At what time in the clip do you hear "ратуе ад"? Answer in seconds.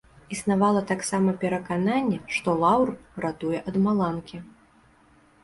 3.27-3.75